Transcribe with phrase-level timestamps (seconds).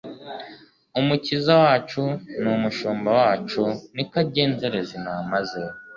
[0.99, 2.03] Umukiza wacu
[2.41, 3.63] n'umushumba wacu
[3.95, 5.63] niko agenzereza intama ze.